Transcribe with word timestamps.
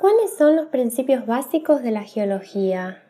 ¿Cuáles 0.00 0.34
son 0.38 0.56
los 0.56 0.68
principios 0.68 1.26
básicos 1.26 1.82
de 1.82 1.90
la 1.90 2.04
geología? 2.04 3.02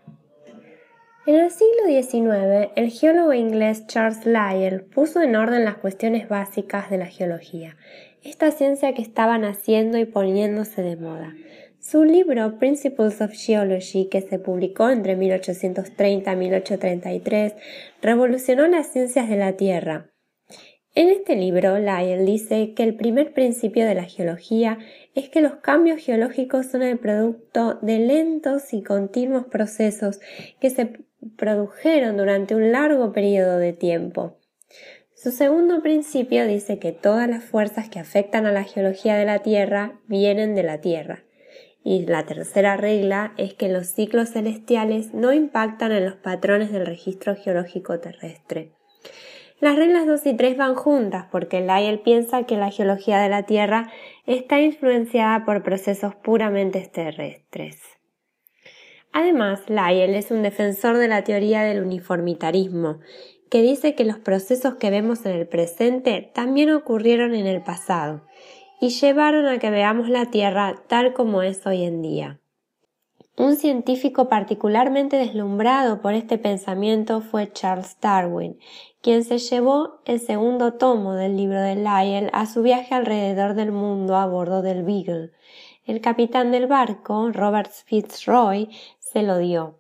En 1.25 1.37
el 1.37 1.53
siglo 1.53 1.87
XIX, 1.87 2.73
el 2.75 2.91
geólogo 2.91 3.33
inglés 3.33 3.87
Charles 3.87 4.27
Lyell 4.27 4.83
puso 4.83 5.23
en 5.23 5.37
orden 5.37 5.65
las 5.65 5.77
cuestiones 5.77 6.29
básicas 6.29 6.91
de 6.91 6.99
la 6.99 7.07
geología, 7.07 7.77
esta 8.25 8.51
ciencia 8.51 8.93
que 8.93 9.03
estaba 9.03 9.39
naciendo 9.39 9.99
y 9.99 10.05
poniéndose 10.05 10.83
de 10.83 10.97
moda. 10.97 11.33
Su 11.79 12.03
libro 12.03 12.59
Principles 12.59 13.21
of 13.21 13.31
Geology, 13.35 14.09
que 14.09 14.23
se 14.23 14.41
publicó 14.41 14.91
entre 14.91 15.15
1830 15.15 16.33
y 16.33 16.37
1833, 16.37 17.55
revolucionó 18.03 18.67
las 18.67 18.89
ciencias 18.89 19.29
de 19.29 19.37
la 19.37 19.53
Tierra. 19.53 20.10
En 20.97 21.09
este 21.09 21.37
libro, 21.37 21.79
Lyell 21.79 22.27
dice 22.27 22.75
que 22.75 22.83
el 22.83 22.97
primer 22.97 23.33
principio 23.33 23.87
de 23.87 23.95
la 23.95 24.05
geología 24.05 24.79
es 25.15 25.29
que 25.29 25.41
los 25.41 25.55
cambios 25.57 26.01
geológicos 26.01 26.67
son 26.67 26.83
el 26.83 26.99
producto 26.99 27.79
de 27.81 28.01
lentos 28.01 28.73
y 28.75 28.83
continuos 28.83 29.47
procesos 29.47 30.19
que 30.61 30.69
se 30.71 31.05
produjeron 31.37 32.17
durante 32.17 32.57
un 32.57 32.73
largo 32.73 33.13
periodo 33.13 33.59
de 33.59 33.73
tiempo. 33.73 34.37
Su 35.15 35.31
segundo 35.31 35.81
principio 35.81 36.45
dice 36.47 36.81
que 36.81 36.91
todas 36.91 37.29
las 37.29 37.45
fuerzas 37.45 37.89
que 37.89 38.01
afectan 38.01 38.47
a 38.47 38.53
la 38.53 38.65
geología 38.65 39.15
de 39.15 39.27
la 39.27 39.41
Tierra 39.41 40.01
vienen 40.09 40.57
de 40.57 40.65
la 40.65 40.81
Tierra. 40.81 41.23
Y 41.85 42.05
la 42.07 42.27
tercera 42.27 42.77
regla 42.77 43.33
es 43.37 43.55
que 43.55 43.69
los 43.69 43.87
ciclos 43.87 44.31
celestiales 44.31 45.15
no 45.15 45.33
impactan 45.33 45.93
en 45.93 46.07
los 46.07 46.17
patrones 46.17 46.73
del 46.73 46.85
registro 46.85 47.37
geológico 47.37 48.01
terrestre. 48.01 48.73
Las 49.61 49.77
reglas 49.77 50.07
2 50.07 50.25
y 50.25 50.35
3 50.35 50.57
van 50.57 50.75
juntas 50.75 51.27
porque 51.31 51.61
Lyell 51.61 52.01
piensa 52.01 52.45
que 52.45 52.57
la 52.57 52.71
geología 52.71 53.19
de 53.19 53.29
la 53.29 53.43
Tierra 53.43 53.91
está 54.25 54.59
influenciada 54.61 55.45
por 55.45 55.63
procesos 55.63 56.15
puramente 56.15 56.81
terrestres. 56.91 57.79
Además, 59.13 59.61
Lyell 59.69 60.15
es 60.15 60.31
un 60.31 60.43
defensor 60.43 60.97
de 60.97 61.09
la 61.09 61.25
teoría 61.25 61.63
del 61.63 61.83
uniformitarismo, 61.83 63.01
que 63.51 63.61
dice 63.61 63.95
que 63.95 64.05
los 64.05 64.19
procesos 64.19 64.77
que 64.77 64.91
vemos 64.91 65.27
en 65.27 65.33
el 65.33 65.47
presente 65.47 66.31
también 66.33 66.71
ocurrieron 66.71 67.35
en 67.35 67.47
el 67.47 67.63
pasado 67.63 68.23
y 68.81 68.91
llevaron 68.91 69.47
a 69.47 69.59
que 69.59 69.71
veamos 69.71 70.09
la 70.09 70.27
Tierra 70.27 70.77
tal 70.87 71.13
como 71.13 71.43
es 71.43 71.67
hoy 71.67 71.85
en 71.85 72.01
día. 72.01 72.41
Un 73.37 73.57
científico 73.57 74.29
particularmente 74.29 75.17
deslumbrado 75.17 76.01
por 76.01 76.15
este 76.15 76.39
pensamiento 76.39 77.21
fue 77.21 77.51
Charles 77.53 77.97
Darwin, 78.01 78.59
quien 79.03 79.25
se 79.25 79.39
llevó 79.39 80.01
el 80.05 80.21
segundo 80.21 80.75
tomo 80.75 81.15
del 81.15 81.37
libro 81.37 81.61
de 81.61 81.77
Lyell 81.77 82.29
a 82.33 82.45
su 82.45 82.63
viaje 82.63 82.95
alrededor 82.95 83.55
del 83.55 83.73
mundo 83.73 84.17
a 84.17 84.27
bordo 84.27 84.61
del 84.61 84.83
Beagle. 84.83 85.33
El 85.87 86.03
capitán 86.03 86.51
del 86.51 86.67
barco, 86.67 87.31
Robert 87.33 87.71
Fitzroy, 87.71 88.69
se 88.99 89.23
lo 89.23 89.39
dio. 89.39 89.79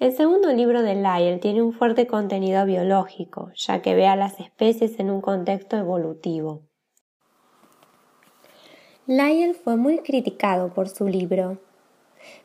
El 0.00 0.12
segundo 0.12 0.52
libro 0.52 0.82
de 0.82 0.96
Lyell 0.96 1.38
tiene 1.38 1.62
un 1.62 1.72
fuerte 1.72 2.08
contenido 2.08 2.66
biológico, 2.66 3.52
ya 3.54 3.82
que 3.82 3.94
ve 3.94 4.08
a 4.08 4.16
las 4.16 4.40
especies 4.40 4.98
en 4.98 5.10
un 5.10 5.20
contexto 5.20 5.76
evolutivo. 5.76 6.62
Lyell 9.06 9.54
fue 9.54 9.76
muy 9.76 9.98
criticado 10.00 10.74
por 10.74 10.88
su 10.88 11.06
libro, 11.06 11.58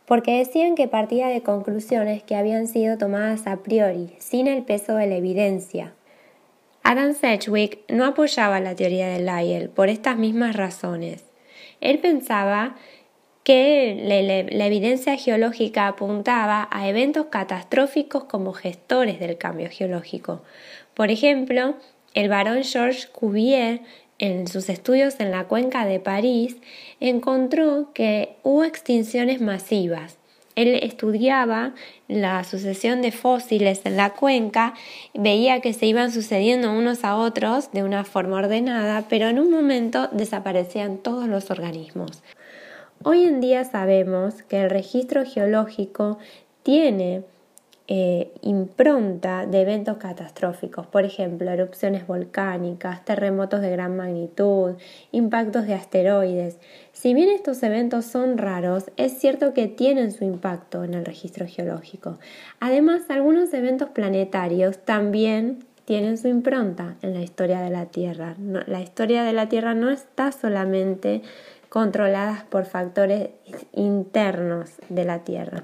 porque 0.06 0.38
decían 0.38 0.76
que 0.76 0.88
partía 0.88 1.28
de 1.28 1.42
conclusiones 1.42 2.22
que 2.22 2.36
habían 2.36 2.68
sido 2.68 3.00
tomadas 3.00 3.48
a 3.48 3.64
priori, 3.64 4.16
sin 4.20 4.46
el 4.46 4.64
peso 4.64 4.96
de 4.96 5.08
la 5.08 5.16
evidencia. 5.16 5.96
Adam 6.84 7.14
Sedgwick 7.14 7.80
no 7.90 8.06
apoyaba 8.06 8.60
la 8.60 8.76
teoría 8.76 9.08
de 9.08 9.20
Lyell 9.20 9.70
por 9.70 9.90
estas 9.90 10.18
mismas 10.18 10.56
razones. 10.56 11.24
Él 11.80 12.00
pensaba 12.00 12.76
que 13.44 13.98
la, 14.52 14.66
evidencia 14.66 15.18
geológica 15.18 15.88
apuntaba 15.88 16.68
a 16.72 16.88
eventos 16.88 17.28
catastróficos 17.28 18.26
como 18.26 18.54
gestores 18.54 19.20
del 19.20 19.38
cambio 19.38 19.70
geológico. 19.72 20.44
Por 20.94 21.10
ejemplo, 21.10 21.76
el 22.14 22.30
barón 22.30 22.64
Georges 22.64 23.08
Cuvier 23.08 23.82
en 24.22 24.48
sus 24.48 24.70
estudios 24.70 25.20
en 25.20 25.32
la 25.32 25.46
cuenca 25.46 25.84
de 25.84 26.00
París, 26.00 26.58
encontró 27.00 27.90
que 27.94 28.36
hubo 28.44 28.64
extinciones 28.64 29.42
masivas. 29.42 30.21
Él 30.56 30.80
estudiaba 30.84 31.74
la 32.08 32.44
sucesión 32.44 33.02
de 33.02 33.12
fósiles 33.12 33.82
en 33.86 33.98
la 33.98 34.12
cuenca, 34.12 34.74
veía 35.14 35.62
que 35.62 35.74
se 35.74 35.86
iban 35.86 36.12
sucediendo 36.12 36.72
unos 36.72 37.04
a 37.04 37.16
otros 37.16 37.72
de 37.72 37.84
una 37.84 38.04
forma 38.04 38.38
ordenada, 38.38 39.06
pero 39.10 39.28
en 39.28 39.40
un 39.40 39.50
momento 39.50 40.10
desaparecían 40.12 40.98
todos 40.98 41.28
los 41.28 41.52
organismos. 41.52 42.24
Hoy 43.04 43.24
en 43.24 43.42
día 43.42 43.64
sabemos 43.64 44.44
que 44.44 44.62
el 44.62 44.70
registro 44.70 45.26
geológico 45.26 46.20
tiene 46.64 47.24
eh, 47.94 48.32
impronta 48.42 49.46
de 49.46 49.62
eventos 49.64 49.98
catastróficos, 49.98 50.88
por 50.88 51.04
ejemplo, 51.04 51.52
erupciones 51.52 52.08
volcánicas, 52.08 53.04
terremotos 53.04 53.60
de 53.60 53.70
gran 53.70 53.98
magnitud, 53.98 54.76
impactos 55.12 55.68
de 55.68 55.74
asteroides. 55.74 56.58
Si 57.02 57.16
bien 57.16 57.30
estos 57.30 57.64
eventos 57.64 58.06
son 58.06 58.38
raros, 58.38 58.92
es 58.96 59.18
cierto 59.18 59.56
que 59.56 59.68
tienen 59.68 60.12
su 60.12 60.24
impacto 60.24 60.84
en 60.84 60.94
el 60.94 61.04
registro 61.04 61.48
geológico. 61.48 62.20
Además, 62.60 63.10
algunos 63.10 63.52
eventos 63.56 63.90
planetarios 63.90 64.78
también 64.86 65.66
tienen 65.86 66.20
su 66.20 66.28
impronta 66.28 66.98
en 67.02 67.16
la 67.16 67.22
historia 67.22 67.60
de 67.62 67.72
la 67.72 67.88
Tierra. 67.88 68.36
la 68.68 68.82
historia 68.82 69.24
de 69.24 69.34
la 69.34 69.50
Tierra 69.50 69.74
no 69.74 69.90
está 69.90 70.32
solamente 70.32 71.24
controlada 71.70 72.46
por 72.52 72.66
factores 72.66 73.32
internos 73.74 74.70
de 74.90 75.04
la 75.04 75.24
Tierra. 75.24 75.64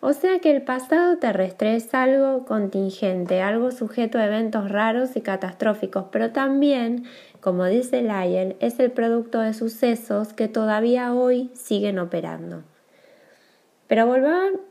O 0.00 0.12
sea 0.12 0.38
que 0.38 0.50
el 0.50 0.62
pasado 0.62 1.18
terrestre 1.18 1.76
es 1.76 1.92
algo 1.94 2.44
contingente, 2.44 3.42
algo 3.42 3.70
sujeto 3.70 4.18
a 4.18 4.26
eventos 4.26 4.70
raros 4.70 5.16
y 5.16 5.20
catastróficos, 5.20 6.06
pero 6.10 6.30
también, 6.30 7.04
como 7.40 7.64
dice 7.66 8.02
Lyell, 8.02 8.56
es 8.60 8.78
el 8.80 8.90
producto 8.90 9.40
de 9.40 9.54
sucesos 9.54 10.32
que 10.32 10.48
todavía 10.48 11.14
hoy 11.14 11.50
siguen 11.54 11.98
operando. 11.98 12.62
Pero 13.86 14.06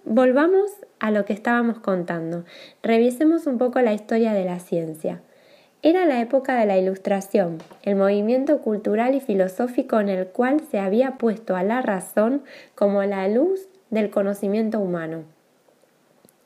volvamos 0.05 0.71
a 0.99 1.11
lo 1.11 1.25
que 1.25 1.33
estábamos 1.33 1.79
contando. 1.79 2.45
Revisemos 2.83 3.47
un 3.47 3.57
poco 3.57 3.81
la 3.81 3.93
historia 3.93 4.33
de 4.33 4.45
la 4.45 4.59
ciencia. 4.59 5.21
Era 5.81 6.05
la 6.05 6.21
época 6.21 6.55
de 6.59 6.65
la 6.65 6.77
Ilustración, 6.77 7.59
el 7.83 7.95
movimiento 7.95 8.59
cultural 8.59 9.15
y 9.15 9.19
filosófico 9.19 9.99
en 9.99 10.09
el 10.09 10.27
cual 10.27 10.59
se 10.59 10.79
había 10.79 11.17
puesto 11.17 11.55
a 11.55 11.63
la 11.63 11.81
razón 11.81 12.43
como 12.75 13.03
la 13.03 13.27
luz 13.27 13.67
del 13.89 14.09
conocimiento 14.09 14.79
humano. 14.79 15.36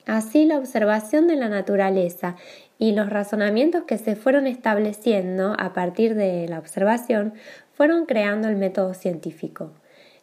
Así 0.06 0.46
la 0.46 0.58
observación 0.58 1.28
de 1.28 1.36
la 1.36 1.50
naturaleza 1.50 2.36
y 2.80 2.94
los 2.94 3.10
razonamientos 3.10 3.84
que 3.84 3.98
se 3.98 4.16
fueron 4.16 4.48
estableciendo 4.48 5.56
a 5.60 5.74
partir 5.74 6.16
de 6.16 6.48
la 6.48 6.60
observación 6.60 7.34
fueron 7.74 8.06
creando 8.06 8.48
el 8.48 8.56
método 8.56 8.94
científico. 8.94 9.72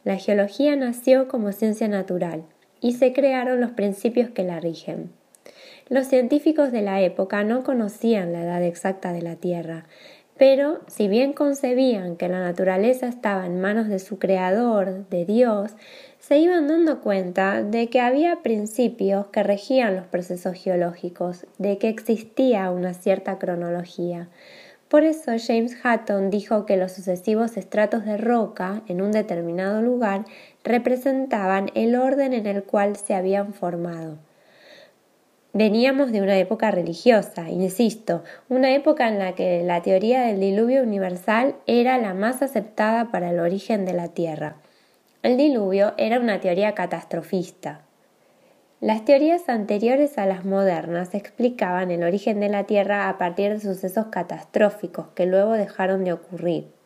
La 0.04 0.16
geología 0.16 0.74
nació 0.76 1.28
como 1.28 1.52
ciencia 1.52 1.88
natural 1.88 2.44
y 2.80 2.94
se 2.94 3.12
crearon 3.12 3.60
los 3.60 3.70
principios 3.70 4.30
que 4.30 4.44
la 4.44 4.60
rigen. 4.60 5.10
Los 5.88 6.06
científicos 6.06 6.70
de 6.70 6.82
la 6.82 7.00
época 7.00 7.44
no 7.44 7.62
conocían 7.62 8.32
la 8.32 8.42
edad 8.42 8.62
exacta 8.62 9.12
de 9.12 9.22
la 9.22 9.36
Tierra, 9.36 9.86
pero 10.38 10.78
si 10.86 11.08
bien 11.08 11.32
concebían 11.32 12.16
que 12.16 12.28
la 12.28 12.38
naturaleza 12.38 13.08
estaba 13.08 13.44
en 13.44 13.60
manos 13.60 13.88
de 13.88 13.98
su 13.98 14.18
creador, 14.20 15.08
de 15.08 15.24
Dios, 15.24 15.72
se 16.20 16.38
iban 16.38 16.68
dando 16.68 17.00
cuenta 17.00 17.62
de 17.62 17.88
que 17.88 18.00
había 18.00 18.42
principios 18.42 19.26
que 19.28 19.42
regían 19.42 19.96
los 19.96 20.06
procesos 20.06 20.54
geológicos, 20.54 21.46
de 21.58 21.78
que 21.78 21.88
existía 21.88 22.70
una 22.70 22.94
cierta 22.94 23.38
cronología. 23.38 24.28
Por 24.88 25.02
eso 25.02 25.32
James 25.44 25.76
Hutton 25.84 26.30
dijo 26.30 26.64
que 26.66 26.76
los 26.76 26.92
sucesivos 26.92 27.56
estratos 27.56 28.04
de 28.04 28.16
roca 28.16 28.82
en 28.86 29.02
un 29.02 29.10
determinado 29.10 29.82
lugar 29.82 30.24
representaban 30.64 31.70
el 31.74 31.96
orden 31.96 32.32
en 32.32 32.46
el 32.46 32.62
cual 32.62 32.96
se 32.96 33.14
habían 33.14 33.52
formado. 33.54 34.18
Veníamos 35.54 36.12
de 36.12 36.20
una 36.20 36.36
época 36.36 36.70
religiosa, 36.70 37.48
insisto, 37.48 38.22
una 38.50 38.74
época 38.74 39.08
en 39.08 39.18
la 39.18 39.34
que 39.34 39.62
la 39.62 39.80
teoría 39.80 40.20
del 40.20 40.40
diluvio 40.40 40.82
universal 40.82 41.56
era 41.66 41.96
la 41.96 42.12
más 42.12 42.42
aceptada 42.42 43.10
para 43.10 43.30
el 43.30 43.40
origen 43.40 43.86
de 43.86 43.94
la 43.94 44.08
Tierra. 44.08 44.56
El 45.22 45.38
diluvio 45.38 45.94
era 45.96 46.20
una 46.20 46.38
teoría 46.40 46.74
catastrofista. 46.74 47.80
Las 48.80 49.06
teorías 49.06 49.48
anteriores 49.48 50.18
a 50.18 50.26
las 50.26 50.44
modernas 50.44 51.14
explicaban 51.14 51.90
el 51.90 52.04
origen 52.04 52.40
de 52.40 52.50
la 52.50 52.64
Tierra 52.64 53.08
a 53.08 53.16
partir 53.16 53.54
de 53.54 53.60
sucesos 53.60 54.06
catastróficos 54.12 55.08
que 55.14 55.24
luego 55.24 55.54
dejaron 55.54 56.04
de 56.04 56.12
ocurrir. 56.12 56.77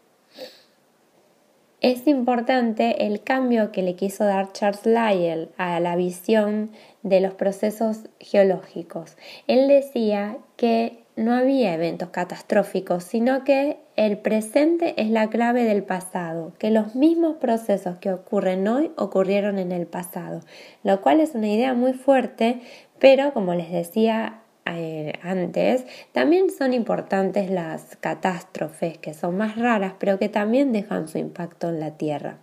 Es 1.83 2.07
importante 2.07 3.09
el 3.09 3.25
cambio 3.25 3.73
que 3.73 3.83
le 3.83 3.97
quiso 3.97 4.25
dar 4.25 4.53
Charles 4.53 4.87
Lyell 4.87 5.49
a 5.57 5.81
la 5.81 5.97
visión 5.97 6.71
de 7.03 7.21
los 7.21 7.35
procesos 7.35 8.09
geológicos. 8.21 9.17
Él 9.49 9.67
decía 9.67 10.39
que 10.55 11.03
no 11.17 11.35
había 11.35 11.75
eventos 11.75 12.11
catastróficos, 12.11 13.03
sino 13.03 13.43
que 13.43 13.79
el 13.97 14.19
presente 14.19 14.95
es 14.97 15.11
la 15.11 15.29
clave 15.29 15.65
del 15.65 15.83
pasado, 15.83 16.53
que 16.57 16.71
los 16.71 16.95
mismos 16.95 17.39
procesos 17.39 17.97
que 17.97 18.13
ocurren 18.13 18.69
hoy 18.69 18.93
ocurrieron 18.97 19.59
en 19.59 19.73
el 19.73 19.89
pasado, 19.89 20.39
lo 20.85 21.01
cual 21.01 21.19
es 21.19 21.35
una 21.35 21.49
idea 21.49 21.75
muy 21.75 21.95
fuerte, 21.95 22.61
pero 23.01 23.35
como 23.35 23.55
les 23.55 23.73
decía 23.73 24.42
eh, 24.67 25.15
antes, 25.23 25.85
también 26.13 26.51
son 26.51 26.73
importantes 26.73 27.51
las 27.51 27.97
catástrofes, 27.97 28.99
que 28.99 29.15
son 29.15 29.37
más 29.37 29.57
raras, 29.57 29.95
pero 29.99 30.19
que 30.19 30.29
también 30.29 30.73
dejan 30.73 31.09
su 31.09 31.19
impacto 31.19 31.69
en 31.69 31.81
la 31.81 31.97
Tierra. 31.97 32.39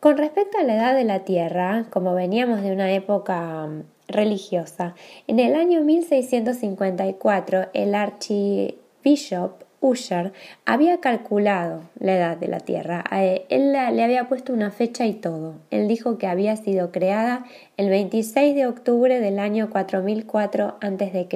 Con 0.00 0.18
respecto 0.18 0.58
a 0.58 0.62
la 0.62 0.76
edad 0.76 0.94
de 0.94 1.04
la 1.04 1.24
Tierra, 1.24 1.86
como 1.90 2.14
veníamos 2.14 2.62
de 2.62 2.70
una 2.70 2.92
época 2.92 3.66
mm, 3.66 3.82
religiosa, 4.06 4.94
en 5.26 5.40
el 5.40 5.56
año 5.56 5.82
1654 5.82 7.70
el 7.72 7.94
archibishop 7.94 9.65
Usher 9.80 10.32
había 10.64 11.00
calculado 11.00 11.82
la 11.98 12.16
edad 12.16 12.36
de 12.36 12.48
la 12.48 12.60
Tierra. 12.60 13.04
Él 13.10 13.72
le 13.72 14.04
había 14.04 14.28
puesto 14.28 14.52
una 14.52 14.70
fecha 14.70 15.06
y 15.06 15.14
todo. 15.14 15.54
Él 15.70 15.88
dijo 15.88 16.18
que 16.18 16.26
había 16.26 16.56
sido 16.56 16.92
creada 16.92 17.44
el 17.76 17.88
26 17.88 18.54
de 18.54 18.66
octubre 18.66 19.20
del 19.20 19.38
año 19.38 19.70
4004 19.70 20.76
a.C. 20.80 21.28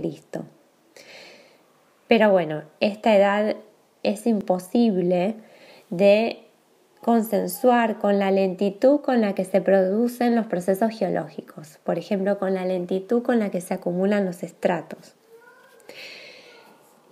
Pero 2.09 2.31
bueno, 2.31 2.63
esta 2.81 3.15
edad 3.15 3.57
es 4.03 4.27
imposible 4.27 5.37
de 5.91 6.45
consensuar 7.01 7.99
con 7.99 8.19
la 8.19 8.31
lentitud 8.31 9.01
con 9.01 9.21
la 9.21 9.35
que 9.35 9.45
se 9.45 9.61
producen 9.61 10.35
los 10.35 10.47
procesos 10.47 10.91
geológicos, 10.91 11.79
por 11.85 11.99
ejemplo, 11.99 12.39
con 12.39 12.55
la 12.55 12.65
lentitud 12.65 13.23
con 13.23 13.39
la 13.39 13.51
que 13.51 13.61
se 13.61 13.75
acumulan 13.75 14.27
los 14.27 14.43
estratos. 14.43 15.15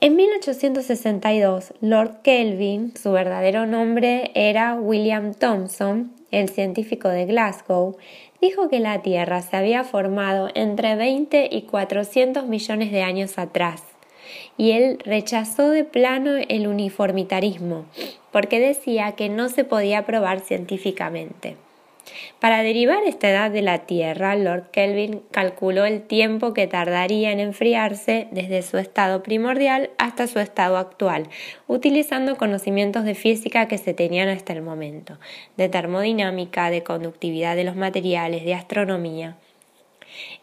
En 0.01 0.15
1862, 0.15 1.75
Lord 1.81 2.23
Kelvin, 2.23 2.97
su 2.97 3.11
verdadero 3.11 3.67
nombre 3.67 4.31
era 4.37 4.77
William 4.77 5.35
Thomson, 5.35 6.13
el 6.31 6.49
científico 6.51 7.09
de 7.09 7.27
Glasgow, 7.27 7.97
dijo 8.41 8.69
que 8.69 8.79
la 8.79 9.03
Tierra 9.03 9.43
se 9.43 9.57
había 9.57 9.83
formado 9.83 10.51
entre 10.55 10.95
20 10.95 11.49
y 11.51 11.63
400 11.63 12.47
millones 12.47 12.93
de 12.93 13.03
años 13.03 13.39
atrás, 13.39 13.83
y 14.57 14.71
él 14.71 15.01
rechazó 15.05 15.71
de 15.71 15.83
plano 15.83 16.37
el 16.49 16.69
uniformitarismo, 16.69 17.85
porque 18.31 18.61
decía 18.61 19.17
que 19.17 19.29
no 19.29 19.49
se 19.49 19.65
podía 19.65 20.07
probar 20.07 20.39
científicamente. 20.39 21.57
Para 22.41 22.63
derivar 22.63 23.03
esta 23.05 23.31
edad 23.31 23.51
de 23.51 23.63
la 23.63 23.87
Tierra, 23.87 24.37
Lord 24.37 24.71
Kelvin 24.71 25.23
calculó 25.31 25.85
el 25.85 26.03
tiempo 26.03 26.55
que 26.55 26.67
tardaría 26.67 27.33
en 27.33 27.41
enfriarse 27.41 28.29
desde 28.31 28.63
su 28.63 28.79
estado 28.79 29.23
primordial 29.23 29.91
hasta 29.99 30.27
su 30.27 30.39
estado 30.39 30.77
actual, 30.77 31.29
utilizando 31.67 32.37
conocimientos 32.37 33.05
de 33.05 33.15
física 33.15 33.69
que 33.69 33.79
se 33.79 33.95
tenían 33.95 34.29
hasta 34.29 34.53
el 34.53 34.63
momento, 34.63 35.19
de 35.57 35.69
termodinámica, 35.69 36.71
de 36.71 36.83
conductividad 36.83 37.57
de 37.57 37.65
los 37.65 37.77
materiales, 37.77 38.45
de 38.45 38.55
astronomía. 38.55 39.37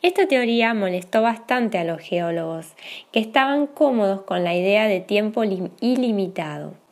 Esta 0.02 0.28
teoría 0.28 0.74
molestó 0.74 1.22
bastante 1.22 1.78
a 1.78 1.84
los 1.84 2.00
geólogos, 2.00 2.74
que 3.12 3.20
estaban 3.20 3.68
cómodos 3.68 4.22
con 4.22 4.44
la 4.44 4.54
idea 4.54 4.88
de 4.88 5.02
tiempo 5.02 5.44
ilimitado. 5.44 6.85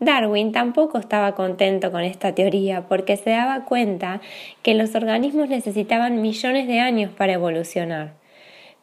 Darwin 0.00 0.52
tampoco 0.52 0.98
estaba 0.98 1.34
contento 1.34 1.92
con 1.92 2.00
esta 2.00 2.34
teoría 2.34 2.88
porque 2.88 3.18
se 3.18 3.30
daba 3.30 3.66
cuenta 3.66 4.22
que 4.62 4.72
los 4.72 4.94
organismos 4.94 5.50
necesitaban 5.50 6.22
millones 6.22 6.66
de 6.66 6.80
años 6.80 7.12
para 7.12 7.34
evolucionar. 7.34 8.14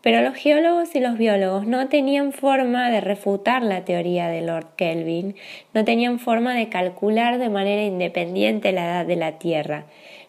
Pero 0.04 0.22
los 0.22 0.36
geólogos 0.36 0.94
y 0.94 1.00
los 1.00 1.18
biólogos 1.18 1.66
no 1.66 1.88
tenían 1.90 2.34
forma 2.34 2.92
de 2.92 3.02
refutar 3.02 3.64
la 3.64 3.84
teoría 3.84 4.28
de 4.28 4.44
Lord 4.44 4.75
Kelvin, 4.75 5.36
no 5.74 5.84
tenían 5.84 6.19
forma 6.19 6.54
de 6.54 6.69
calcular 6.69 7.40
de 7.40 7.50
manera 7.50 7.81
independiente 7.81 8.72
la 8.72 8.86
edad 8.86 9.06
de 9.08 9.16
la 9.16 9.40
Tierra, 9.40 9.86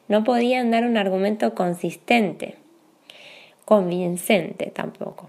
no 0.08 0.25
podían 0.25 0.70
dar 0.70 0.85
un 0.85 0.96
argumento 0.96 1.55
consistente, 1.55 2.55
convincente 3.67 4.73
tampoco. 4.75 5.29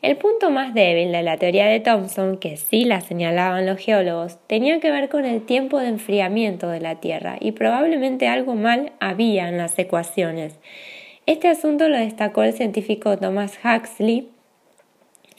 El 0.00 0.16
punto 0.16 0.50
más 0.50 0.74
débil 0.74 1.10
de 1.10 1.24
la 1.24 1.38
teoría 1.38 1.66
de 1.66 1.80
Thomson, 1.80 2.36
que 2.36 2.56
sí 2.56 2.84
la 2.84 3.00
señalaban 3.00 3.66
los 3.66 3.78
geólogos, 3.78 4.38
tenía 4.46 4.78
que 4.78 4.92
ver 4.92 5.08
con 5.08 5.24
el 5.24 5.44
tiempo 5.44 5.80
de 5.80 5.88
enfriamiento 5.88 6.68
de 6.68 6.78
la 6.78 7.00
Tierra 7.00 7.36
y 7.40 7.50
probablemente 7.50 8.28
algo 8.28 8.54
mal 8.54 8.92
había 9.00 9.48
en 9.48 9.58
las 9.58 9.76
ecuaciones. 9.76 10.60
Este 11.26 11.48
asunto 11.48 11.88
lo 11.88 11.98
destacó 11.98 12.44
el 12.44 12.52
científico 12.52 13.18
Thomas 13.18 13.58
Huxley 13.64 14.28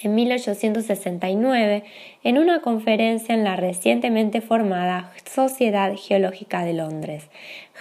en 0.02 0.16
1869 0.16 1.84
en 2.24 2.38
una 2.38 2.62
conferencia 2.62 3.36
en 3.36 3.44
la 3.44 3.56
recientemente 3.56 4.42
formada 4.42 5.12
Sociedad 5.26 5.94
Geológica 5.96 6.64
de 6.64 6.74
Londres. 6.74 7.30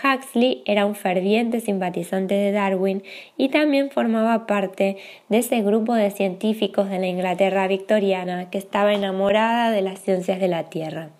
Huxley 0.02 0.62
era 0.64 0.86
un 0.86 0.94
ferviente 0.94 1.60
simpatizante 1.60 2.34
de 2.34 2.52
Darwin 2.52 3.02
y 3.36 3.48
también 3.48 3.90
formaba 3.90 4.46
parte 4.46 4.96
de 5.28 5.38
ese 5.38 5.62
grupo 5.62 5.94
de 5.94 6.10
científicos 6.10 6.88
de 6.90 6.98
la 6.98 7.06
Inglaterra 7.06 7.66
victoriana 7.66 8.50
que 8.50 8.58
estaba 8.58 8.94
enamorada 8.94 9.70
de 9.70 9.82
las 9.82 10.00
ciencias 10.00 10.40
de 10.40 10.48
la 10.48 10.64
Tierra. 10.64 11.10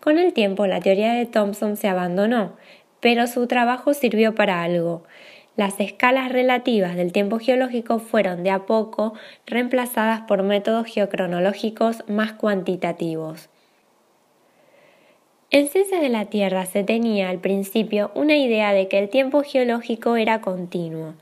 Con 0.00 0.18
el 0.18 0.32
tiempo 0.32 0.66
la 0.66 0.80
teoría 0.80 1.12
de 1.12 1.26
Thomson 1.26 1.76
se 1.76 1.88
abandonó, 1.88 2.56
pero 3.00 3.26
su 3.26 3.46
trabajo 3.46 3.94
sirvió 3.94 4.34
para 4.34 4.62
algo. 4.62 5.02
Las 5.60 5.78
escalas 5.78 6.32
relativas 6.32 6.96
del 6.96 7.12
tiempo 7.12 7.38
geológico 7.38 7.98
fueron 7.98 8.44
de 8.44 8.50
a 8.50 8.60
poco 8.60 9.12
reemplazadas 9.44 10.22
por 10.22 10.42
métodos 10.42 10.86
geocronológicos 10.86 12.02
más 12.08 12.32
cuantitativos. 12.32 13.50
En 15.50 15.68
Ciencias 15.68 16.00
de 16.00 16.08
la 16.08 16.24
Tierra 16.24 16.64
se 16.64 16.82
tenía 16.82 17.28
al 17.28 17.40
principio 17.40 18.10
una 18.14 18.38
idea 18.38 18.72
de 18.72 18.88
que 18.88 18.98
el 18.98 19.10
tiempo 19.10 19.42
geológico 19.42 20.16
era 20.16 20.40
continuo, 20.40 21.12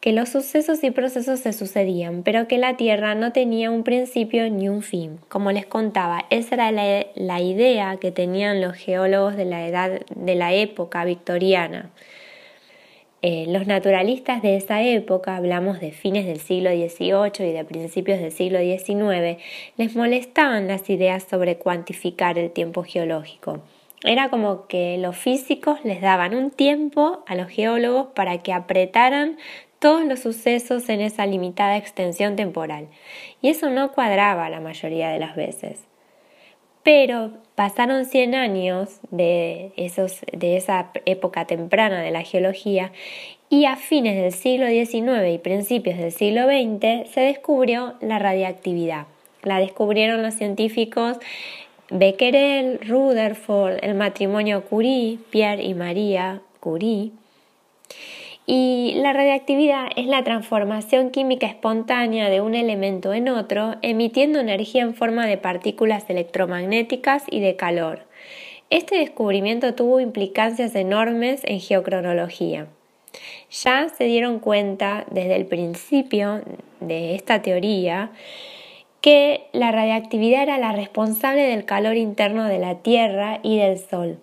que 0.00 0.10
los 0.10 0.30
sucesos 0.30 0.82
y 0.82 0.90
procesos 0.90 1.38
se 1.38 1.52
sucedían, 1.52 2.24
pero 2.24 2.48
que 2.48 2.58
la 2.58 2.76
Tierra 2.76 3.14
no 3.14 3.30
tenía 3.30 3.70
un 3.70 3.84
principio 3.84 4.50
ni 4.50 4.68
un 4.68 4.82
fin. 4.82 5.20
Como 5.28 5.52
les 5.52 5.66
contaba, 5.66 6.24
esa 6.30 6.56
era 6.56 6.72
la, 6.72 7.06
la 7.14 7.40
idea 7.40 7.98
que 7.98 8.10
tenían 8.10 8.60
los 8.60 8.74
geólogos 8.74 9.36
de 9.36 9.44
la 9.44 9.68
edad 9.68 10.00
de 10.16 10.34
la 10.34 10.52
época 10.52 11.04
victoriana. 11.04 11.92
Eh, 13.26 13.46
los 13.48 13.66
naturalistas 13.66 14.42
de 14.42 14.54
esa 14.54 14.82
época, 14.82 15.36
hablamos 15.36 15.80
de 15.80 15.92
fines 15.92 16.26
del 16.26 16.40
siglo 16.40 16.68
XVIII 16.68 17.48
y 17.48 17.52
de 17.52 17.64
principios 17.64 18.20
del 18.20 18.30
siglo 18.30 18.58
XIX, 18.58 19.42
les 19.78 19.96
molestaban 19.96 20.68
las 20.68 20.90
ideas 20.90 21.22
sobre 21.22 21.56
cuantificar 21.56 22.38
el 22.38 22.50
tiempo 22.50 22.82
geológico. 22.82 23.62
Era 24.02 24.28
como 24.28 24.66
que 24.66 24.98
los 24.98 25.16
físicos 25.16 25.82
les 25.84 26.02
daban 26.02 26.34
un 26.34 26.50
tiempo 26.50 27.24
a 27.26 27.34
los 27.34 27.48
geólogos 27.48 28.08
para 28.08 28.42
que 28.42 28.52
apretaran 28.52 29.38
todos 29.78 30.04
los 30.04 30.20
sucesos 30.20 30.90
en 30.90 31.00
esa 31.00 31.24
limitada 31.24 31.78
extensión 31.78 32.36
temporal. 32.36 32.88
Y 33.40 33.48
eso 33.48 33.70
no 33.70 33.92
cuadraba 33.92 34.50
la 34.50 34.60
mayoría 34.60 35.08
de 35.08 35.20
las 35.20 35.34
veces. 35.34 35.93
Pero 36.84 37.32
pasaron 37.54 38.04
100 38.04 38.34
años 38.34 39.00
de, 39.10 39.72
esos, 39.76 40.20
de 40.32 40.56
esa 40.56 40.90
época 41.06 41.46
temprana 41.46 42.02
de 42.02 42.10
la 42.10 42.22
geología 42.22 42.92
y 43.48 43.64
a 43.64 43.76
fines 43.76 44.16
del 44.16 44.32
siglo 44.32 44.66
XIX 44.66 45.32
y 45.32 45.38
principios 45.38 45.96
del 45.96 46.12
siglo 46.12 46.44
XX 46.44 47.10
se 47.10 47.20
descubrió 47.20 47.94
la 48.00 48.18
radiactividad. 48.18 49.06
La 49.42 49.58
descubrieron 49.58 50.22
los 50.22 50.34
científicos 50.34 51.18
Becquerel, 51.90 52.80
Rutherford, 52.80 53.78
el 53.82 53.94
matrimonio 53.94 54.64
Curie, 54.64 55.18
Pierre 55.30 55.62
y 55.62 55.74
María 55.74 56.40
Curie. 56.60 57.12
Y 58.46 58.92
la 58.96 59.14
radiactividad 59.14 59.88
es 59.96 60.06
la 60.06 60.22
transformación 60.22 61.10
química 61.10 61.46
espontánea 61.46 62.28
de 62.28 62.42
un 62.42 62.54
elemento 62.54 63.14
en 63.14 63.30
otro, 63.30 63.76
emitiendo 63.80 64.38
energía 64.38 64.82
en 64.82 64.94
forma 64.94 65.26
de 65.26 65.38
partículas 65.38 66.08
electromagnéticas 66.10 67.24
y 67.30 67.40
de 67.40 67.56
calor. 67.56 68.00
Este 68.68 68.96
descubrimiento 68.96 69.74
tuvo 69.74 70.00
implicancias 70.00 70.74
enormes 70.74 71.40
en 71.44 71.60
geocronología. 71.60 72.66
Ya 73.50 73.88
se 73.88 74.04
dieron 74.04 74.40
cuenta 74.40 75.06
desde 75.10 75.36
el 75.36 75.46
principio 75.46 76.42
de 76.80 77.14
esta 77.14 77.40
teoría 77.40 78.10
que 79.00 79.46
la 79.52 79.70
radiactividad 79.70 80.42
era 80.42 80.58
la 80.58 80.72
responsable 80.72 81.42
del 81.42 81.64
calor 81.64 81.96
interno 81.96 82.44
de 82.44 82.58
la 82.58 82.76
Tierra 82.76 83.40
y 83.42 83.58
del 83.58 83.78
Sol. 83.78 84.18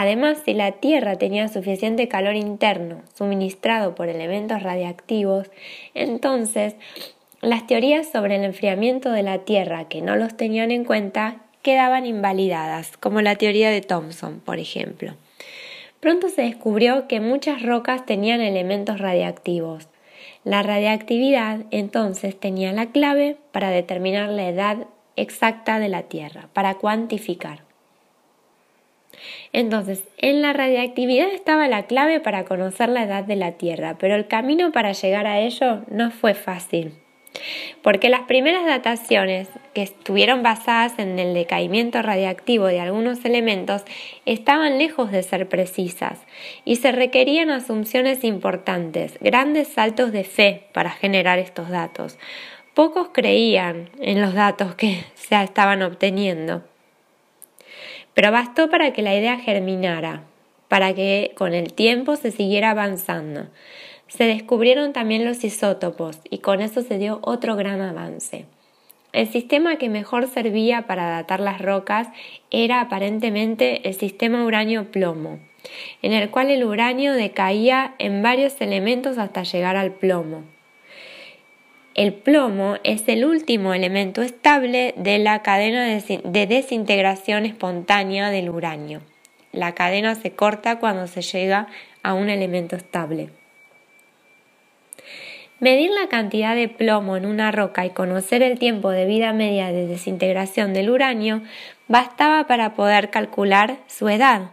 Además, 0.00 0.38
si 0.44 0.54
la 0.54 0.70
Tierra 0.70 1.16
tenía 1.16 1.48
suficiente 1.48 2.06
calor 2.06 2.36
interno 2.36 3.02
suministrado 3.14 3.96
por 3.96 4.08
elementos 4.08 4.62
radiactivos, 4.62 5.50
entonces 5.92 6.76
las 7.40 7.66
teorías 7.66 8.06
sobre 8.06 8.36
el 8.36 8.44
enfriamiento 8.44 9.10
de 9.10 9.24
la 9.24 9.38
Tierra 9.38 9.88
que 9.88 10.00
no 10.00 10.14
los 10.14 10.36
tenían 10.36 10.70
en 10.70 10.84
cuenta 10.84 11.38
quedaban 11.62 12.06
invalidadas, 12.06 12.96
como 12.96 13.22
la 13.22 13.34
teoría 13.34 13.70
de 13.70 13.80
Thomson, 13.80 14.38
por 14.38 14.60
ejemplo. 14.60 15.14
Pronto 15.98 16.28
se 16.28 16.42
descubrió 16.42 17.08
que 17.08 17.18
muchas 17.18 17.64
rocas 17.64 18.06
tenían 18.06 18.40
elementos 18.40 19.00
radiactivos. 19.00 19.88
La 20.44 20.62
radiactividad 20.62 21.62
entonces 21.72 22.38
tenía 22.38 22.72
la 22.72 22.92
clave 22.92 23.36
para 23.50 23.70
determinar 23.70 24.28
la 24.28 24.48
edad 24.48 24.86
exacta 25.16 25.80
de 25.80 25.88
la 25.88 26.04
Tierra, 26.04 26.48
para 26.52 26.74
cuantificar. 26.74 27.67
Entonces, 29.52 30.04
en 30.18 30.42
la 30.42 30.52
radiactividad 30.52 31.30
estaba 31.30 31.68
la 31.68 31.86
clave 31.86 32.20
para 32.20 32.44
conocer 32.44 32.88
la 32.88 33.04
edad 33.04 33.24
de 33.24 33.36
la 33.36 33.52
Tierra, 33.52 33.96
pero 33.98 34.14
el 34.14 34.26
camino 34.26 34.72
para 34.72 34.92
llegar 34.92 35.26
a 35.26 35.40
ello 35.40 35.82
no 35.88 36.10
fue 36.10 36.34
fácil 36.34 36.92
porque 37.82 38.08
las 38.08 38.22
primeras 38.22 38.66
dataciones 38.66 39.48
que 39.74 39.82
estuvieron 39.82 40.42
basadas 40.42 40.98
en 40.98 41.18
el 41.18 41.34
decaimiento 41.34 42.02
radiactivo 42.02 42.66
de 42.66 42.80
algunos 42.80 43.24
elementos 43.24 43.84
estaban 44.26 44.78
lejos 44.78 45.10
de 45.10 45.22
ser 45.22 45.48
precisas 45.48 46.20
y 46.64 46.76
se 46.76 46.92
requerían 46.92 47.50
asunciones 47.50 48.24
importantes, 48.24 49.18
grandes 49.20 49.68
saltos 49.68 50.12
de 50.12 50.24
fe 50.24 50.64
para 50.72 50.90
generar 50.90 51.38
estos 51.38 51.68
datos. 51.68 52.18
Pocos 52.74 53.08
creían 53.12 53.90
en 54.00 54.20
los 54.20 54.34
datos 54.34 54.74
que 54.74 55.04
se 55.14 55.40
estaban 55.42 55.82
obteniendo. 55.82 56.62
Pero 58.18 58.32
bastó 58.32 58.68
para 58.68 58.92
que 58.92 59.00
la 59.00 59.14
idea 59.14 59.38
germinara, 59.38 60.24
para 60.66 60.92
que 60.92 61.30
con 61.36 61.54
el 61.54 61.72
tiempo 61.72 62.16
se 62.16 62.32
siguiera 62.32 62.70
avanzando. 62.70 63.46
Se 64.08 64.24
descubrieron 64.24 64.92
también 64.92 65.24
los 65.24 65.44
isótopos 65.44 66.18
y 66.28 66.38
con 66.38 66.60
eso 66.60 66.82
se 66.82 66.98
dio 66.98 67.20
otro 67.22 67.54
gran 67.54 67.80
avance. 67.80 68.46
El 69.12 69.28
sistema 69.28 69.76
que 69.76 69.88
mejor 69.88 70.26
servía 70.26 70.88
para 70.88 71.08
datar 71.08 71.38
las 71.38 71.60
rocas 71.60 72.08
era 72.50 72.80
aparentemente 72.80 73.88
el 73.88 73.94
sistema 73.94 74.44
uranio-plomo, 74.44 75.38
en 76.02 76.12
el 76.12 76.28
cual 76.30 76.50
el 76.50 76.64
uranio 76.64 77.12
decaía 77.12 77.94
en 78.00 78.20
varios 78.20 78.60
elementos 78.60 79.16
hasta 79.18 79.44
llegar 79.44 79.76
al 79.76 79.92
plomo. 79.92 80.42
El 81.98 82.12
plomo 82.12 82.76
es 82.84 83.08
el 83.08 83.24
último 83.24 83.74
elemento 83.74 84.22
estable 84.22 84.94
de 84.96 85.18
la 85.18 85.42
cadena 85.42 85.84
de 85.84 86.46
desintegración 86.46 87.44
espontánea 87.44 88.30
del 88.30 88.50
uranio. 88.50 89.00
La 89.50 89.74
cadena 89.74 90.14
se 90.14 90.30
corta 90.30 90.78
cuando 90.78 91.08
se 91.08 91.22
llega 91.22 91.66
a 92.04 92.14
un 92.14 92.30
elemento 92.30 92.76
estable. 92.76 93.30
Medir 95.58 95.90
la 95.90 96.08
cantidad 96.08 96.54
de 96.54 96.68
plomo 96.68 97.16
en 97.16 97.26
una 97.26 97.50
roca 97.50 97.84
y 97.84 97.90
conocer 97.90 98.44
el 98.44 98.60
tiempo 98.60 98.90
de 98.90 99.04
vida 99.04 99.32
media 99.32 99.72
de 99.72 99.88
desintegración 99.88 100.74
del 100.74 100.90
uranio 100.90 101.42
bastaba 101.88 102.46
para 102.46 102.74
poder 102.74 103.10
calcular 103.10 103.78
su 103.88 104.08
edad, 104.08 104.52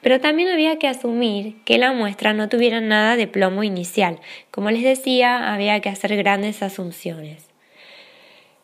pero 0.00 0.20
también 0.20 0.48
había 0.48 0.78
que 0.78 0.88
asumir 0.88 1.56
que 1.64 1.78
la 1.78 1.92
muestra 1.92 2.32
no 2.32 2.48
tuviera 2.48 2.80
nada 2.80 3.16
de 3.16 3.26
plomo 3.26 3.62
inicial. 3.62 4.20
Como 4.50 4.70
les 4.70 4.82
decía, 4.82 5.52
había 5.52 5.80
que 5.80 5.88
hacer 5.88 6.16
grandes 6.16 6.62
asunciones. 6.62 7.46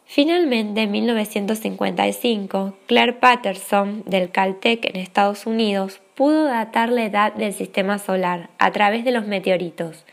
Finalmente, 0.07 0.83
en 0.83 0.91
1955, 0.91 2.77
Claire 2.87 3.15
Patterson 3.15 4.03
del 4.05 4.31
Caltech 4.31 4.85
en 4.85 4.97
Estados 4.97 5.47
Unidos 5.47 6.01
pudo 6.15 6.45
datar 6.45 6.91
la 6.91 7.05
edad 7.05 7.33
del 7.33 7.55
sistema 7.55 7.99
solar 7.99 8.51
a 8.59 8.71
través 8.73 9.05
de 9.05 9.13
los 9.13 9.27
meteoritos 9.27 10.05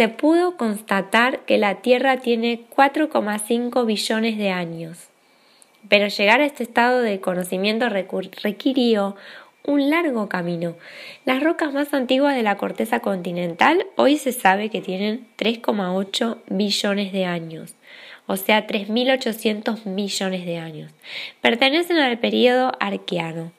se 0.00 0.08
pudo 0.08 0.56
constatar 0.56 1.40
que 1.40 1.58
la 1.58 1.82
Tierra 1.82 2.16
tiene 2.16 2.62
4,5 2.74 3.84
billones 3.84 4.38
de 4.38 4.48
años. 4.48 5.08
Pero 5.90 6.08
llegar 6.08 6.40
a 6.40 6.46
este 6.46 6.62
estado 6.62 7.02
de 7.02 7.20
conocimiento 7.20 7.86
requirió 7.90 9.16
un 9.66 9.90
largo 9.90 10.28
camino. 10.28 10.76
Las 11.24 11.42
rocas 11.42 11.72
más 11.72 11.92
antiguas 11.94 12.34
de 12.34 12.42
la 12.42 12.56
corteza 12.56 13.00
continental 13.00 13.86
hoy 13.96 14.16
se 14.16 14.32
sabe 14.32 14.70
que 14.70 14.80
tienen 14.80 15.26
3,8 15.38 16.38
billones 16.48 17.12
de 17.12 17.24
años, 17.24 17.74
o 18.26 18.36
sea, 18.36 18.66
3.800 18.66 19.86
millones 19.86 20.46
de 20.46 20.58
años. 20.58 20.92
Pertenecen 21.40 21.98
al 21.98 22.18
periodo 22.18 22.72
arqueano 22.80 23.52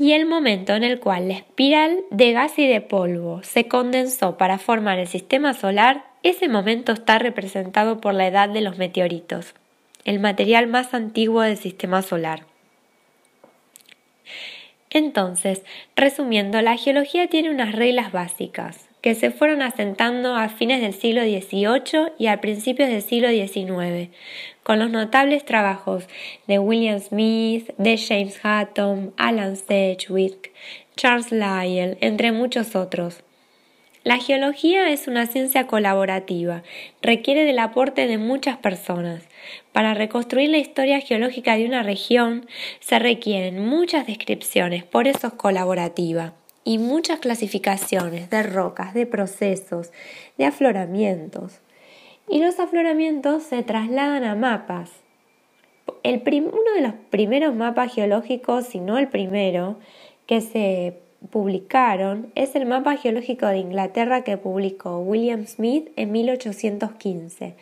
y 0.00 0.12
el 0.12 0.24
momento 0.24 0.74
en 0.74 0.82
el 0.82 0.98
cual 0.98 1.28
la 1.28 1.34
espiral 1.34 2.00
de 2.10 2.32
gas 2.32 2.58
y 2.58 2.66
de 2.66 2.80
polvo 2.80 3.42
se 3.42 3.68
condensó 3.68 4.38
para 4.38 4.56
formar 4.56 4.98
el 4.98 5.06
sistema 5.06 5.52
solar, 5.52 6.06
ese 6.22 6.48
momento 6.48 6.92
está 6.92 7.18
representado 7.18 8.00
por 8.00 8.14
la 8.14 8.26
edad 8.26 8.48
de 8.48 8.62
los 8.62 8.78
meteoritos, 8.78 9.54
el 10.06 10.18
material 10.18 10.68
más 10.68 10.94
antiguo 10.94 11.42
del 11.42 11.58
sistema 11.58 12.00
solar. 12.00 12.49
Entonces, 14.90 15.62
resumiendo, 15.94 16.60
la 16.62 16.76
geología 16.76 17.28
tiene 17.28 17.50
unas 17.50 17.74
reglas 17.74 18.10
básicas 18.10 18.90
que 19.00 19.14
se 19.14 19.30
fueron 19.30 19.62
asentando 19.62 20.36
a 20.36 20.48
fines 20.48 20.80
del 20.82 20.92
siglo 20.92 21.22
XVIII 21.22 22.12
y 22.18 22.26
a 22.26 22.40
principios 22.40 22.90
del 22.90 23.02
siglo 23.02 23.30
XIX, 23.30 24.10
con 24.62 24.78
los 24.78 24.90
notables 24.90 25.44
trabajos 25.44 26.06
de 26.46 26.58
William 26.58 27.00
Smith, 27.00 27.72
de 27.78 27.96
James 27.96 28.38
Hutton, 28.44 29.14
Alan 29.16 29.56
Sedgwick, 29.56 30.52
Charles 30.96 31.32
Lyell, 31.32 31.96
entre 32.00 32.32
muchos 32.32 32.76
otros. 32.76 33.22
La 34.02 34.18
geología 34.18 34.90
es 34.90 35.08
una 35.08 35.26
ciencia 35.26 35.66
colaborativa, 35.66 36.62
requiere 37.02 37.44
del 37.44 37.58
aporte 37.58 38.06
de 38.06 38.18
muchas 38.18 38.56
personas. 38.56 39.22
Para 39.72 39.94
reconstruir 39.94 40.50
la 40.50 40.58
historia 40.58 41.00
geológica 41.00 41.56
de 41.56 41.66
una 41.66 41.82
región 41.82 42.46
se 42.80 42.98
requieren 42.98 43.64
muchas 43.64 44.06
descripciones, 44.06 44.84
por 44.84 45.06
eso 45.06 45.28
es 45.28 45.32
colaborativa 45.34 46.34
y 46.64 46.78
muchas 46.78 47.20
clasificaciones 47.20 48.30
de 48.30 48.42
rocas, 48.42 48.94
de 48.94 49.06
procesos, 49.06 49.92
de 50.38 50.44
afloramientos. 50.44 51.60
Y 52.28 52.38
los 52.38 52.60
afloramientos 52.60 53.42
se 53.42 53.62
trasladan 53.62 54.24
a 54.24 54.34
mapas. 54.34 54.90
Uno 56.04 56.72
de 56.74 56.82
los 56.82 56.94
primeros 57.10 57.54
mapas 57.54 57.92
geológicos, 57.94 58.66
si 58.66 58.78
no 58.78 58.98
el 58.98 59.08
primero, 59.08 59.78
que 60.26 60.40
se 60.40 61.00
publicaron 61.30 62.32
es 62.34 62.54
el 62.54 62.66
mapa 62.66 62.96
geológico 62.96 63.46
de 63.46 63.58
Inglaterra 63.58 64.22
que 64.24 64.38
publicó 64.38 65.00
William 65.00 65.46
Smith 65.46 65.90
en 65.96 66.12
1815. 66.12 67.56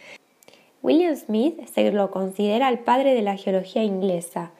William 0.83 1.17
Smith 1.17 1.67
se 1.67 1.91
lo 1.91 2.11
considera 2.11 2.69
el 2.69 2.79
padre 2.79 3.15
de 3.15 3.23
la 3.23 3.37
geología 3.37 3.83
inglesa 3.83 4.53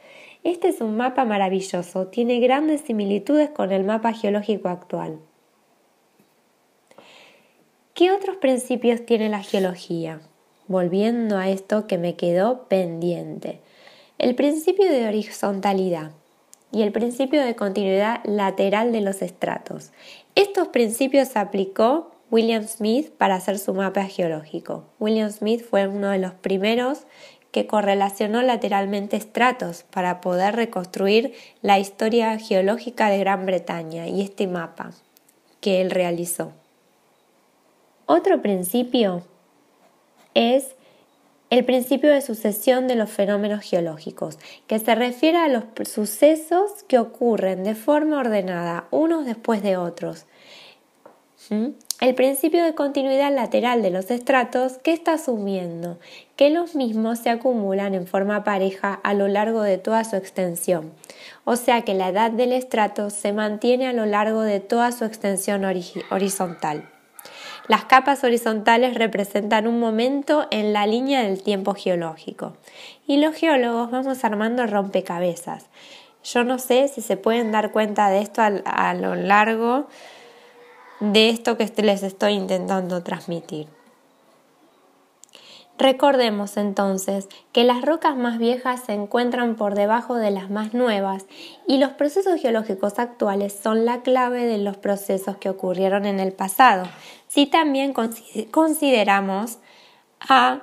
este 0.45 0.69
es 0.69 0.81
un 0.81 0.97
mapa 0.97 1.25
maravilloso, 1.25 2.07
tiene 2.07 2.39
grandes 2.39 2.83
similitudes 2.83 3.51
con 3.51 3.73
el 3.73 3.85
mapa 3.85 4.13
geológico 4.13 4.69
actual. 4.69 5.19
¿Qué 7.93 8.13
otros 8.13 8.37
principios 8.37 9.05
tiene 9.05 9.29
la 9.29 9.43
geología? 9.43 10.21
Volviendo 10.69 11.37
a 11.37 11.49
esto 11.49 11.89
que 11.89 11.99
me 11.99 12.15
quedó 12.15 12.69
pendiente. 12.69 13.61
El 14.19 14.37
principio 14.37 14.91
de 14.91 15.09
horizontalidad 15.09 16.13
y 16.71 16.83
el 16.83 16.93
principio 16.93 17.43
de 17.43 17.57
continuidad 17.57 18.21
lateral 18.25 18.93
de 18.93 19.01
los 19.01 19.23
estratos. 19.23 19.91
Estos 20.37 20.69
principios 20.69 21.29
se 21.29 21.41
aplicó 21.41 22.13
William 22.31 22.67
Smith 22.67 23.11
para 23.11 23.37
hacer 23.37 23.59
su 23.59 23.73
mapa 23.75 24.05
geológico. 24.05 24.85
William 24.99 25.31
Smith 25.31 25.63
fue 25.63 25.89
uno 25.89 26.11
de 26.11 26.19
los 26.19 26.35
primeros 26.35 27.07
que 27.53 27.67
correlacionó 27.67 28.43
lateralmente 28.43 29.17
estratos 29.17 29.85
para 29.91 30.21
poder 30.21 30.55
reconstruir 30.55 31.33
la 31.63 31.79
historia 31.79 32.39
geológica 32.39 33.09
de 33.09 33.19
Gran 33.19 33.47
Bretaña 33.47 34.07
y 34.07 34.21
este 34.21 34.47
mapa 34.47 34.93
que 35.61 35.81
él 35.81 35.91
realizó. 35.91 36.53
Otro 38.05 38.43
principio 38.43 39.23
es 40.35 40.75
el 41.51 41.65
principio 41.65 42.11
de 42.11 42.21
sucesión 42.21 42.89
de 42.89 42.95
los 42.95 43.11
fenómenos 43.11 43.63
geológicos, 43.63 44.39
que 44.67 44.79
se 44.79 44.95
refiere 44.95 45.39
a 45.39 45.49
los 45.49 45.65
sucesos 45.89 46.83
que 46.87 46.99
ocurren 46.99 47.65
de 47.65 47.75
forma 47.75 48.19
ordenada 48.19 48.87
unos 48.91 49.25
después 49.25 49.63
de 49.63 49.79
otros. 49.79 50.27
¿Mm? 51.49 51.69
El 52.01 52.15
principio 52.15 52.63
de 52.63 52.75
continuidad 52.75 53.35
lateral 53.35 53.83
de 53.83 53.91
los 53.91 54.11
estratos 54.11 54.79
que 54.79 54.93
está 54.93 55.15
asumiendo 55.15 55.99
que 56.37 56.51
los 56.51 56.77
mismos 56.77 57.19
se 57.19 57.31
acumulan 57.31 57.95
en 57.95 58.07
forma 58.07 58.45
pareja 58.45 59.01
a 59.03 59.15
lo 59.15 59.27
largo 59.27 59.63
de 59.63 59.79
toda 59.79 60.05
su 60.05 60.15
extensión, 60.15 60.93
o 61.45 61.57
sea 61.57 61.83
que 61.83 61.95
la 61.95 62.09
edad 62.09 62.31
del 62.31 62.53
estrato 62.53 63.11
se 63.11 63.33
mantiene 63.33 63.89
a 63.89 63.93
lo 63.93 64.07
largo 64.07 64.43
de 64.43 64.61
toda 64.61 64.93
su 64.93 65.05
extensión 65.05 65.65
horizontal. 65.65 66.89
Las 67.67 67.85
capas 67.85 68.25
horizontales 68.25 68.95
representan 68.95 69.67
un 69.67 69.79
momento 69.79 70.47
en 70.51 70.73
la 70.73 70.87
línea 70.87 71.23
del 71.23 71.43
tiempo 71.43 71.75
geológico 71.75 72.57
y 73.07 73.19
los 73.19 73.35
geólogos 73.35 73.91
vamos 73.91 74.25
armando 74.25 74.67
rompecabezas. 74.67 75.67
Yo 76.25 76.45
no 76.45 76.59
sé 76.59 76.89
si 76.89 77.03
se 77.03 77.19
pueden 77.19 77.53
dar 77.53 77.71
cuenta 77.71 78.09
de 78.09 78.21
esto 78.21 78.41
a, 78.43 78.95
lo 78.95 79.15
largo 79.15 79.87
de 81.01 81.31
esto 81.31 81.57
que 81.57 81.71
les 81.83 82.03
estoy 82.03 82.33
intentando 82.33 83.03
transmitir. 83.03 83.69
Recordemos 85.79 86.57
entonces 86.57 87.29
que 87.53 87.63
las 87.63 87.83
rocas 87.83 88.17
más 88.17 88.39
viejas 88.39 88.83
se 88.85 88.95
encuentran 88.95 89.55
por 89.55 89.77
debajo 89.77 90.17
de 90.17 90.33
las 90.33 90.51
más 90.51 90.75
nuevas 90.75 91.27
y 91.69 91.79
los 91.79 91.93
procesos 91.93 92.41
geológicos 92.41 92.99
actuales 92.99 93.57
son 93.63 93.85
la 93.85 94.03
clave 94.03 94.45
de 94.45 94.59
los 94.59 94.77
procesos 94.77 95.37
que 95.37 95.49
ocurrieron 95.49 96.05
en 96.05 96.19
el 96.19 96.33
pasado. 96.33 96.89
si 97.29 97.47
también 97.47 97.93
consideramos 98.51 99.59
a 100.19 100.63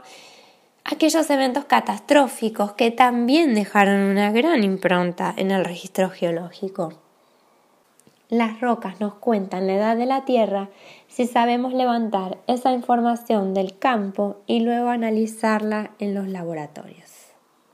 aquellos 0.83 1.29
eventos 1.29 1.65
catastróficos 1.65 2.73
que 2.73 2.91
también 2.91 3.55
dejaron 3.55 4.01
una 4.01 4.31
gran 4.31 4.63
impronta 4.63 5.33
en 5.37 5.51
el 5.51 5.63
registro 5.63 6.09
geológico. 6.09 7.04
Las 8.29 8.59
rocas 8.59 8.99
nos 8.99 9.15
cuentan 9.15 9.67
la 9.67 9.75
edad 9.75 9.97
de 9.97 10.07
la 10.07 10.25
Tierra 10.25 10.69
si 11.07 11.27
sabemos 11.27 11.73
levantar 11.73 12.39
esa 12.47 12.73
información 12.73 13.53
del 13.53 13.77
campo 13.77 14.37
y 14.47 14.61
luego 14.61 14.89
analizarla 14.89 15.91
en 15.99 16.15
los 16.15 16.27
laboratorios. 16.27 17.14